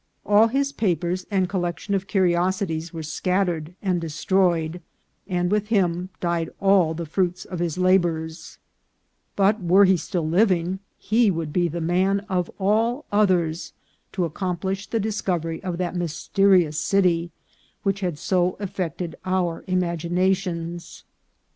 All 0.25 0.47
his 0.47 0.71
papers 0.71 1.27
and 1.29 1.47
collection 1.47 1.93
of 1.93 2.07
curiosities 2.07 2.91
were 2.91 3.03
scattered 3.03 3.75
and 3.83 4.01
destroyed, 4.01 4.81
and 5.27 5.51
with 5.51 5.67
him 5.67 6.09
died 6.19 6.49
all 6.59 6.95
the 6.95 7.05
fruits 7.05 7.45
of 7.45 7.59
his 7.59 7.77
la 7.77 7.99
bours; 7.99 8.57
but, 9.35 9.61
were 9.61 9.85
he 9.85 9.95
still 9.97 10.27
living, 10.27 10.79
he 10.97 11.29
would 11.29 11.53
be 11.53 11.67
the 11.67 11.81
man, 11.81 12.21
of 12.29 12.49
all 12.57 13.05
others, 13.11 13.73
to 14.13 14.25
accomplish 14.25 14.87
the 14.87 14.99
discovery 14.99 15.61
of 15.61 15.77
that 15.77 15.93
myste 15.93 16.31
rious 16.49 16.73
city 16.79 17.29
which 17.83 17.99
had 17.99 18.17
so 18.17 18.57
much 18.57 18.61
affected 18.61 19.15
our 19.23 19.63
imaginations. 19.67 21.03